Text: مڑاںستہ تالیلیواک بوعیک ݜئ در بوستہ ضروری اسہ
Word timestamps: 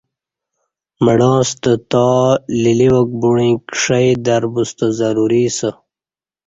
مڑاںستہ 1.05 1.71
تالیلیواک 1.91 3.09
بوعیک 3.21 3.63
ݜئ 3.81 4.07
در 4.25 4.43
بوستہ 4.53 4.87
ضروری 4.99 5.43
اسہ 5.51 5.69